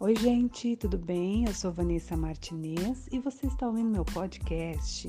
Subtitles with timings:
[0.00, 1.44] Oi, gente, tudo bem?
[1.46, 5.08] Eu sou Vanessa Martinez e você está ouvindo meu podcast.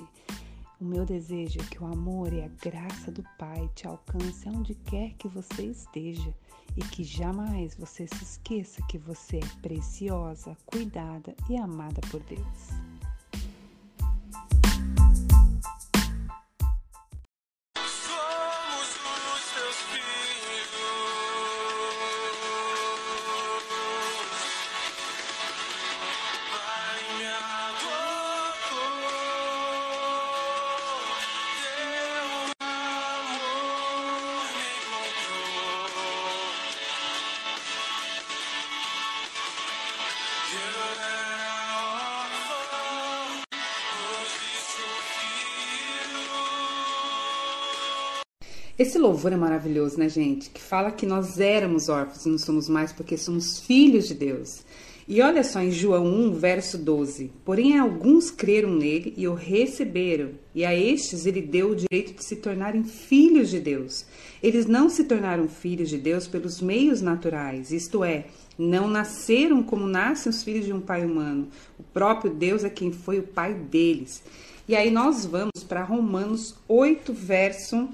[0.80, 4.76] O meu desejo é que o amor e a graça do Pai te alcance aonde
[4.76, 6.32] quer que você esteja
[6.78, 12.95] e que jamais você se esqueça que você é preciosa, cuidada e amada por Deus.
[48.78, 50.50] Esse louvor é maravilhoso, né, gente?
[50.50, 54.66] Que fala que nós éramos órfãos e não somos mais porque somos filhos de Deus.
[55.08, 60.32] E olha só em João 1, verso 12: Porém, alguns creram nele e o receberam,
[60.54, 64.06] e a estes ele deu o direito de se tornarem filhos de Deus.
[64.44, 68.26] Eles não se tornaram filhos de Deus pelos meios naturais, isto é,
[68.58, 71.48] não nasceram como nascem os filhos de um pai humano.
[71.80, 74.22] O próprio Deus é quem foi o pai deles.
[74.68, 77.88] E aí nós vamos para Romanos 8, verso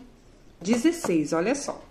[0.61, 1.83] 16, olha só.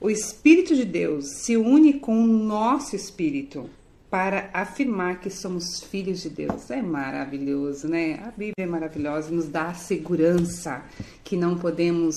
[0.00, 3.70] O Espírito de Deus se une com o nosso espírito
[4.10, 6.70] para afirmar que somos filhos de Deus.
[6.70, 8.20] É maravilhoso, né?
[8.22, 10.84] A Bíblia é maravilhosa, nos dá a segurança
[11.24, 12.14] que não podemos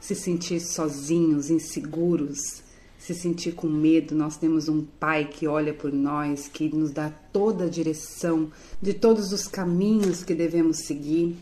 [0.00, 2.62] se sentir sozinhos, inseguros,
[2.98, 4.14] se sentir com medo.
[4.14, 8.50] Nós temos um Pai que olha por nós, que nos dá toda a direção
[8.80, 11.36] de todos os caminhos que devemos seguir.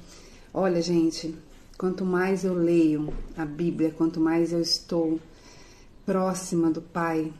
[0.54, 1.34] Olha, gente,
[1.78, 5.20] Quanto mais eu leio a Bíblia, quanto mais eu estou
[6.04, 7.32] próxima do Pai,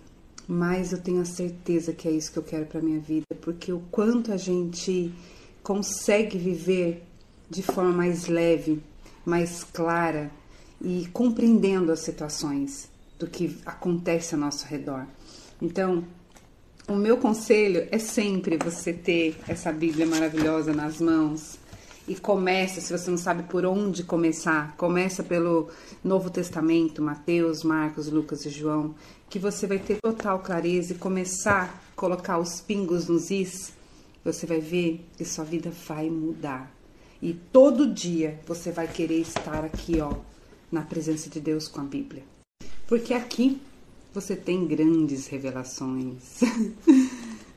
[0.46, 3.72] mais eu tenho a certeza que é isso que eu quero para minha vida, porque
[3.72, 5.12] o quanto a gente
[5.60, 7.02] consegue viver
[7.50, 8.80] de forma mais leve,
[9.26, 10.30] mais clara
[10.80, 12.88] e compreendendo as situações
[13.18, 15.04] do que acontece ao nosso redor.
[15.60, 16.04] Então,
[16.86, 21.58] o meu conselho é sempre você ter essa Bíblia maravilhosa nas mãos,
[22.08, 25.68] e começa, se você não sabe por onde começar, começa pelo
[26.02, 28.94] Novo Testamento, Mateus, Marcos, Lucas e João,
[29.28, 33.74] que você vai ter total clareza e começar a colocar os pingos nos is,
[34.24, 36.74] você vai ver que sua vida vai mudar.
[37.20, 40.14] E todo dia você vai querer estar aqui, ó,
[40.72, 42.22] na presença de Deus com a Bíblia.
[42.86, 43.60] Porque aqui
[44.14, 46.40] você tem grandes revelações.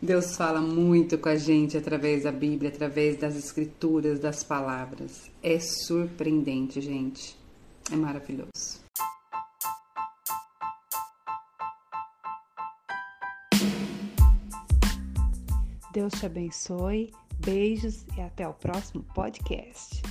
[0.02, 5.30] Deus fala muito com a gente através da Bíblia, através das escrituras, das palavras.
[5.44, 7.38] É surpreendente, gente.
[7.92, 8.82] É maravilhoso.
[15.94, 17.14] Deus te abençoe,
[17.46, 20.02] beijos e até o próximo podcast.